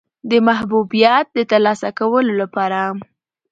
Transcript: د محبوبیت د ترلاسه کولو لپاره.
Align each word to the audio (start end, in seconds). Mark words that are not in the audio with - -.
د 0.29 0.31
محبوبیت 0.47 1.25
د 1.35 1.37
ترلاسه 1.51 1.89
کولو 1.99 2.33
لپاره. 2.41 2.79